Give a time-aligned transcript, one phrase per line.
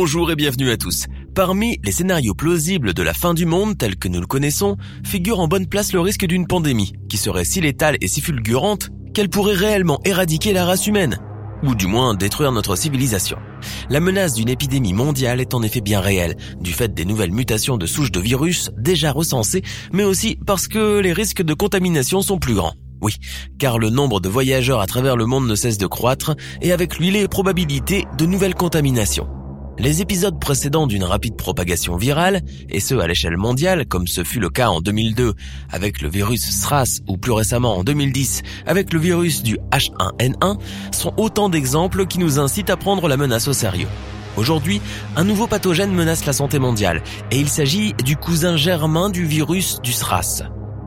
[0.00, 1.06] Bonjour et bienvenue à tous.
[1.34, 5.40] Parmi les scénarios plausibles de la fin du monde tels que nous le connaissons, figure
[5.40, 9.28] en bonne place le risque d'une pandémie, qui serait si létale et si fulgurante qu'elle
[9.28, 11.18] pourrait réellement éradiquer la race humaine,
[11.64, 13.38] ou du moins détruire notre civilisation.
[13.90, 17.76] La menace d'une épidémie mondiale est en effet bien réelle, du fait des nouvelles mutations
[17.76, 19.62] de souches de virus déjà recensées,
[19.92, 22.74] mais aussi parce que les risques de contamination sont plus grands.
[23.02, 23.16] Oui,
[23.58, 27.00] car le nombre de voyageurs à travers le monde ne cesse de croître, et avec
[27.00, 29.26] lui les probabilités de nouvelles contaminations.
[29.78, 34.40] Les épisodes précédents d'une rapide propagation virale, et ce à l'échelle mondiale, comme ce fut
[34.40, 35.34] le cas en 2002
[35.70, 40.58] avec le virus SRAS ou plus récemment en 2010 avec le virus du H1N1,
[40.90, 43.86] sont autant d'exemples qui nous incitent à prendre la menace au sérieux.
[44.36, 44.80] Aujourd'hui,
[45.14, 49.78] un nouveau pathogène menace la santé mondiale, et il s'agit du cousin germain du virus
[49.84, 50.42] du SRAS,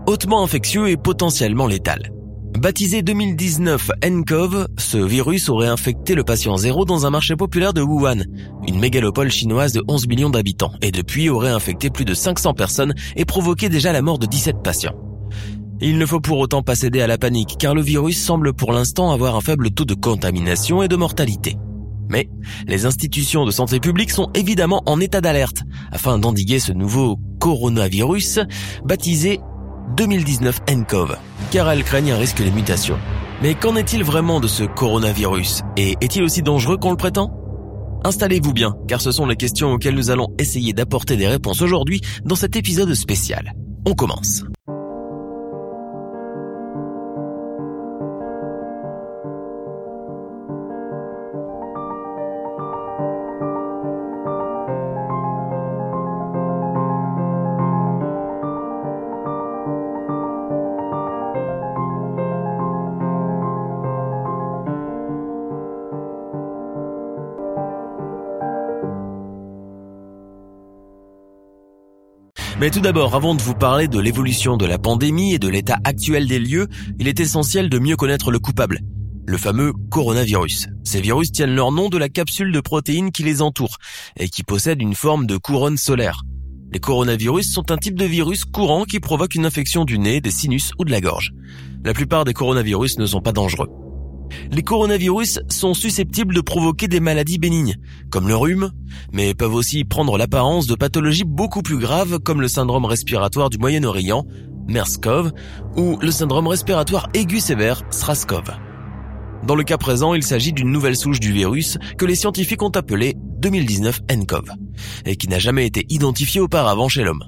[0.05, 2.11] hautement infectieux et potentiellement létal.
[2.59, 7.81] Baptisé 2019 nCoV, ce virus aurait infecté le patient zéro dans un marché populaire de
[7.81, 8.23] Wuhan,
[8.67, 12.93] une mégalopole chinoise de 11 millions d'habitants, et depuis aurait infecté plus de 500 personnes
[13.15, 14.95] et provoqué déjà la mort de 17 patients.
[15.79, 18.73] Il ne faut pour autant pas céder à la panique, car le virus semble pour
[18.73, 21.57] l'instant avoir un faible taux de contamination et de mortalité.
[22.09, 22.29] Mais
[22.67, 28.41] les institutions de santé publique sont évidemment en état d'alerte, afin d'endiguer ce nouveau coronavirus,
[28.85, 29.39] baptisé
[29.95, 31.17] 2019 nCoV,
[31.51, 32.97] car elles craignent un risque de mutation.
[33.43, 37.31] Mais qu'en est-il vraiment de ce coronavirus Et est-il aussi dangereux qu'on le prétend?
[38.03, 42.01] Installez-vous bien, car ce sont les questions auxquelles nous allons essayer d'apporter des réponses aujourd'hui
[42.25, 43.53] dans cet épisode spécial.
[43.85, 44.43] On commence.
[72.61, 75.79] Mais tout d'abord, avant de vous parler de l'évolution de la pandémie et de l'état
[75.83, 76.67] actuel des lieux,
[76.99, 78.81] il est essentiel de mieux connaître le coupable.
[79.25, 80.67] Le fameux coronavirus.
[80.83, 83.77] Ces virus tiennent leur nom de la capsule de protéines qui les entoure
[84.15, 86.21] et qui possède une forme de couronne solaire.
[86.71, 90.29] Les coronavirus sont un type de virus courant qui provoque une infection du nez, des
[90.29, 91.31] sinus ou de la gorge.
[91.83, 93.69] La plupart des coronavirus ne sont pas dangereux.
[94.51, 97.75] Les coronavirus sont susceptibles de provoquer des maladies bénignes,
[98.09, 98.71] comme le rhume,
[99.11, 103.57] mais peuvent aussi prendre l'apparence de pathologies beaucoup plus graves comme le syndrome respiratoire du
[103.57, 104.25] Moyen-Orient,
[104.67, 105.31] MERS-CoV,
[105.77, 108.51] ou le syndrome respiratoire aigu sévère, SRAS-CoV.
[109.45, 112.69] Dans le cas présent, il s'agit d'une nouvelle souche du virus que les scientifiques ont
[112.69, 114.51] appelée 2019 nCoV,
[115.05, 117.23] et qui n'a jamais été identifiée auparavant chez l'homme.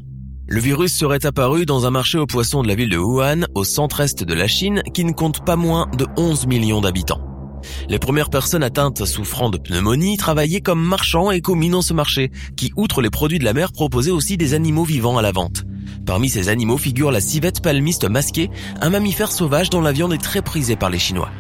[0.46, 3.64] Le virus serait apparu dans un marché aux poissons de la ville de Wuhan, au
[3.64, 7.22] centre-est de la Chine, qui ne compte pas moins de 11 millions d'habitants.
[7.88, 12.30] Les premières personnes atteintes souffrant de pneumonie travaillaient comme marchands et commis dans ce marché,
[12.58, 15.64] qui, outre les produits de la mer, proposait aussi des animaux vivants à la vente.
[16.06, 18.50] Parmi ces animaux figure la civette palmiste masquée,
[18.82, 21.32] un mammifère sauvage dont la viande est très prisée par les Chinois.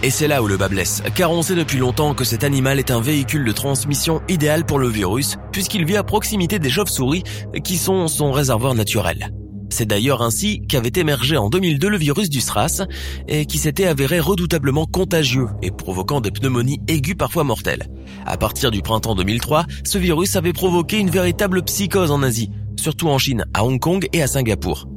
[0.00, 2.78] Et c'est là où le bas blesse, car on sait depuis longtemps que cet animal
[2.78, 7.24] est un véhicule de transmission idéal pour le virus, puisqu'il vit à proximité des chauves-souris,
[7.64, 9.32] qui sont son réservoir naturel.
[9.70, 12.86] C'est d'ailleurs ainsi qu'avait émergé en 2002 le virus du SRAS,
[13.26, 17.88] et qui s'était avéré redoutablement contagieux et provoquant des pneumonies aiguës parfois mortelles.
[18.24, 23.08] À partir du printemps 2003, ce virus avait provoqué une véritable psychose en Asie, surtout
[23.08, 24.88] en Chine, à Hong Kong et à Singapour.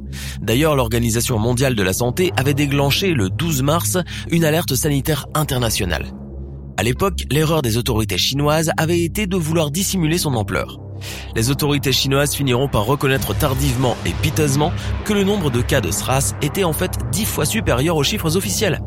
[0.42, 3.98] D'ailleurs, l'Organisation mondiale de la santé avait déclenché le 12 mars
[4.30, 6.12] une alerte sanitaire internationale.
[6.78, 10.80] À l'époque, l'erreur des autorités chinoises avait été de vouloir dissimuler son ampleur.
[11.36, 14.72] Les autorités chinoises finiront par reconnaître tardivement et piteusement
[15.06, 18.38] que le nombre de cas de SRAS était en fait dix fois supérieur aux chiffres
[18.38, 18.82] officiels.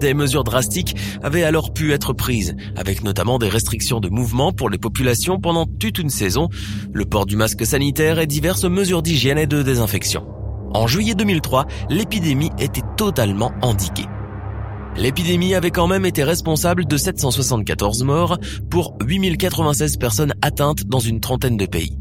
[0.00, 4.70] Des mesures drastiques avaient alors pu être prises, avec notamment des restrictions de mouvement pour
[4.70, 6.48] les populations pendant toute une saison,
[6.90, 10.26] le port du masque sanitaire et diverses mesures d'hygiène et de désinfection.
[10.72, 14.06] En juillet 2003, l'épidémie était totalement endiguée.
[14.96, 18.38] L'épidémie avait quand même été responsable de 774 morts
[18.70, 21.98] pour 8096 personnes atteintes dans une trentaine de pays.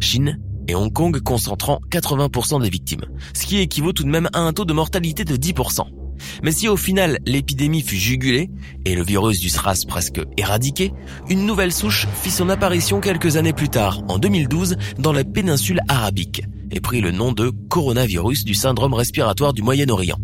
[0.00, 4.40] Chine, et Hong Kong concentrant 80% des victimes, ce qui équivaut tout de même à
[4.40, 5.97] un taux de mortalité de 10%.
[6.42, 8.50] Mais si au final l'épidémie fut jugulée
[8.84, 10.92] et le virus du SRAS presque éradiqué,
[11.28, 15.80] une nouvelle souche fit son apparition quelques années plus tard, en 2012, dans la péninsule
[15.88, 20.18] arabique, et prit le nom de coronavirus du syndrome respiratoire du Moyen-Orient,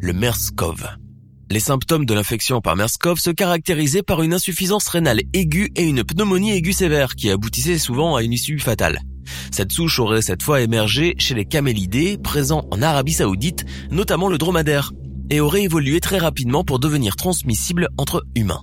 [0.00, 0.98] le MERS-CoV.
[1.50, 6.04] Les symptômes de l'infection par MERS-CoV se caractérisaient par une insuffisance rénale aiguë et une
[6.04, 9.00] pneumonie aiguë sévère qui aboutissait souvent à une issue fatale.
[9.50, 14.38] Cette souche aurait cette fois émergé chez les camélidés présents en Arabie Saoudite, notamment le
[14.38, 14.92] dromadaire,
[15.30, 18.62] et aurait évolué très rapidement pour devenir transmissible entre humains.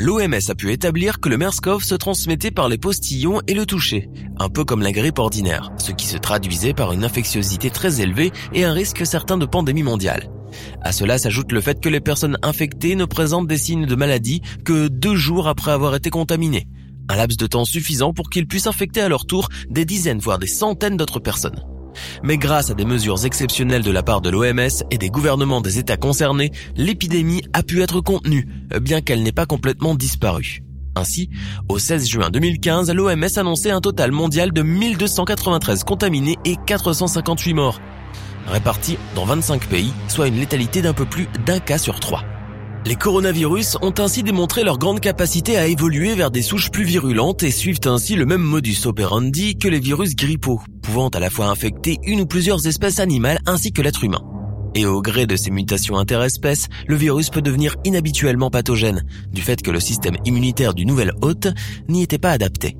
[0.00, 4.08] L'OMS a pu établir que le MERS-CoV se transmettait par les postillons et le toucher,
[4.38, 8.30] un peu comme la grippe ordinaire, ce qui se traduisait par une infectiosité très élevée
[8.52, 10.30] et un risque certain de pandémie mondiale.
[10.82, 14.40] À cela s'ajoute le fait que les personnes infectées ne présentent des signes de maladie
[14.64, 16.68] que deux jours après avoir été contaminées,
[17.08, 20.38] un laps de temps suffisant pour qu'ils puissent infecter à leur tour des dizaines voire
[20.38, 21.60] des centaines d'autres personnes.
[22.22, 25.78] Mais grâce à des mesures exceptionnelles de la part de l'OMS et des gouvernements des
[25.78, 28.48] États concernés, l'épidémie a pu être contenue,
[28.80, 30.62] bien qu'elle n'ait pas complètement disparu.
[30.94, 31.30] Ainsi,
[31.68, 37.80] au 16 juin 2015, l'OMS annonçait un total mondial de 1293 contaminés et 458 morts,
[38.48, 42.24] répartis dans 25 pays, soit une létalité d'un peu plus d'un cas sur trois.
[42.86, 47.42] Les coronavirus ont ainsi démontré leur grande capacité à évoluer vers des souches plus virulentes
[47.42, 51.48] et suivent ainsi le même modus operandi que les virus grippaux, pouvant à la fois
[51.48, 54.22] infecter une ou plusieurs espèces animales ainsi que l'être humain.
[54.74, 59.60] Et au gré de ces mutations interespèces, le virus peut devenir inhabituellement pathogène, du fait
[59.60, 61.48] que le système immunitaire du nouvel hôte
[61.88, 62.76] n'y était pas adapté.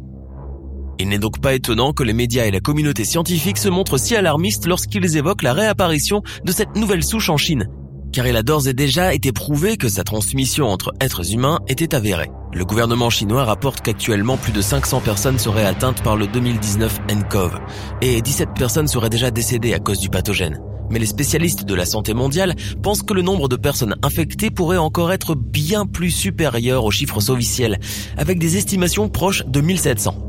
[1.01, 4.17] Il n'est donc pas étonnant que les médias et la communauté scientifique se montrent si
[4.17, 7.69] alarmistes lorsqu'ils évoquent la réapparition de cette nouvelle souche en Chine,
[8.13, 11.95] car il a d'ores et déjà été prouvé que sa transmission entre êtres humains était
[11.95, 12.31] avérée.
[12.53, 17.59] Le gouvernement chinois rapporte qu'actuellement plus de 500 personnes seraient atteintes par le 2019 nCoV
[18.01, 20.61] et 17 personnes seraient déjà décédées à cause du pathogène.
[20.91, 24.79] Mais les spécialistes de la santé mondiale pensent que le nombre de personnes infectées pourrait
[24.79, 27.79] encore être bien plus supérieur aux chiffres officiels,
[28.17, 30.28] avec des estimations proches de 1700.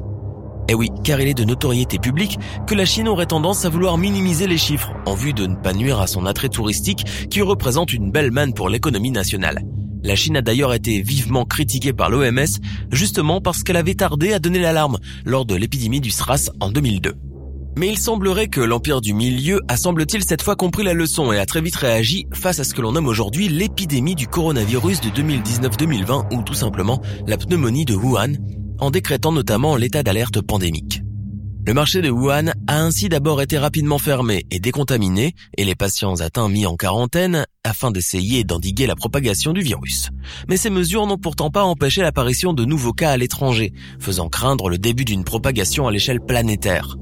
[0.71, 2.37] Eh oui, car il est de notoriété publique
[2.67, 5.73] que la Chine aurait tendance à vouloir minimiser les chiffres en vue de ne pas
[5.73, 9.63] nuire à son attrait touristique qui représente une belle manne pour l'économie nationale.
[10.03, 12.45] La Chine a d'ailleurs été vivement critiquée par l'OMS
[12.91, 17.15] justement parce qu'elle avait tardé à donner l'alarme lors de l'épidémie du SRAS en 2002.
[17.75, 21.39] Mais il semblerait que l'Empire du Milieu a semble-t-il cette fois compris la leçon et
[21.39, 25.09] a très vite réagi face à ce que l'on nomme aujourd'hui l'épidémie du coronavirus de
[25.09, 28.33] 2019-2020 ou tout simplement la pneumonie de Wuhan
[28.79, 31.01] en décrétant notamment l'état d'alerte pandémique.
[31.65, 36.19] Le marché de Wuhan a ainsi d'abord été rapidement fermé et décontaminé et les patients
[36.19, 40.09] atteints mis en quarantaine afin d'essayer d'endiguer la propagation du virus.
[40.47, 44.69] Mais ces mesures n'ont pourtant pas empêché l'apparition de nouveaux cas à l'étranger, faisant craindre
[44.69, 46.97] le début d'une propagation à l'échelle planétaire.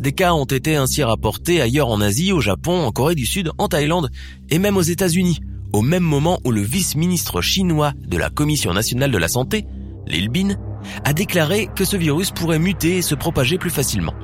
[0.00, 3.50] Des cas ont été ainsi rapportés ailleurs en Asie, au Japon, en Corée du Sud,
[3.58, 4.10] en Thaïlande
[4.50, 5.38] et même aux États-Unis,
[5.72, 9.64] au même moment où le vice-ministre chinois de la Commission nationale de la santé,
[10.06, 10.56] Lil Bin,
[11.04, 14.14] a déclaré que ce virus pourrait muter et se propager plus facilement.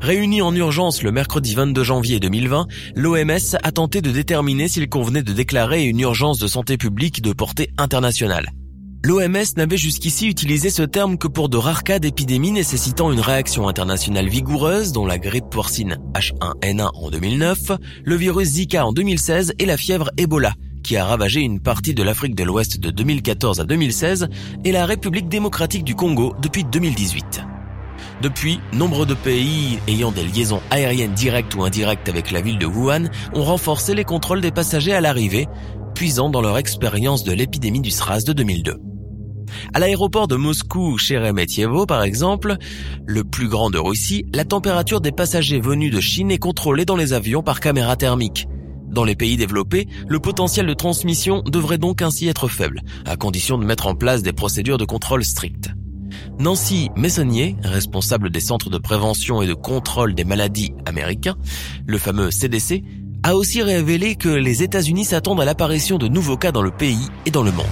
[0.00, 5.22] Réuni en urgence le mercredi 22 janvier 2020, l'OMS a tenté de déterminer s'il convenait
[5.22, 8.50] de déclarer une urgence de santé publique de portée internationale.
[9.04, 13.68] L'OMS n'avait jusqu'ici utilisé ce terme que pour de rares cas d'épidémies nécessitant une réaction
[13.68, 17.58] internationale vigoureuse, dont la grippe porcine H1N1 en 2009,
[18.04, 20.52] le virus Zika en 2016 et la fièvre Ebola,
[20.88, 24.30] qui a ravagé une partie de l'Afrique de l'Ouest de 2014 à 2016
[24.64, 27.42] et la République démocratique du Congo depuis 2018.
[28.22, 32.64] Depuis, nombre de pays ayant des liaisons aériennes directes ou indirectes avec la ville de
[32.64, 35.46] Wuhan ont renforcé les contrôles des passagers à l'arrivée,
[35.94, 38.78] puisant dans leur expérience de l'épidémie du SRAS de 2002.
[39.74, 42.56] À l'aéroport de Moscou, Sheremetyevo par exemple,
[43.04, 46.96] le plus grand de Russie, la température des passagers venus de Chine est contrôlée dans
[46.96, 48.48] les avions par caméra thermique,
[48.88, 53.58] dans les pays développés, le potentiel de transmission devrait donc ainsi être faible, à condition
[53.58, 55.70] de mettre en place des procédures de contrôle strictes.
[56.38, 61.36] Nancy Messonnier, responsable des centres de prévention et de contrôle des maladies américains,
[61.86, 62.82] le fameux CDC,
[63.22, 67.08] a aussi révélé que les États-Unis s'attendent à l'apparition de nouveaux cas dans le pays
[67.26, 67.66] et dans le monde.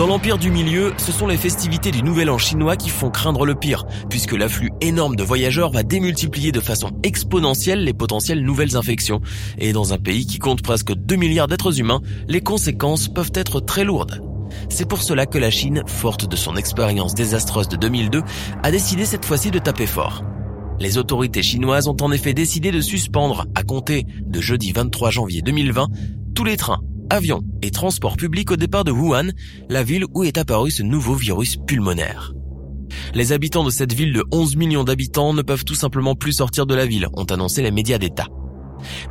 [0.00, 3.44] Dans l'Empire du Milieu, ce sont les festivités du Nouvel An chinois qui font craindre
[3.44, 8.78] le pire, puisque l'afflux énorme de voyageurs va démultiplier de façon exponentielle les potentielles nouvelles
[8.78, 9.20] infections.
[9.58, 13.60] Et dans un pays qui compte presque 2 milliards d'êtres humains, les conséquences peuvent être
[13.60, 14.22] très lourdes.
[14.70, 18.22] C'est pour cela que la Chine, forte de son expérience désastreuse de 2002,
[18.62, 20.24] a décidé cette fois-ci de taper fort.
[20.78, 25.42] Les autorités chinoises ont en effet décidé de suspendre, à compter de jeudi 23 janvier
[25.42, 25.88] 2020,
[26.34, 26.80] tous les trains
[27.10, 29.30] avions et transports publics au départ de Wuhan,
[29.68, 32.32] la ville où est apparu ce nouveau virus pulmonaire.
[33.14, 36.66] Les habitants de cette ville de 11 millions d'habitants ne peuvent tout simplement plus sortir
[36.66, 38.28] de la ville, ont annoncé les médias d'État.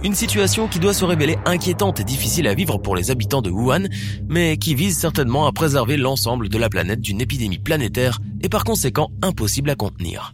[0.03, 3.51] Une situation qui doit se révéler inquiétante et difficile à vivre pour les habitants de
[3.51, 3.87] Wuhan,
[4.27, 8.63] mais qui vise certainement à préserver l'ensemble de la planète d'une épidémie planétaire et par
[8.63, 10.33] conséquent impossible à contenir.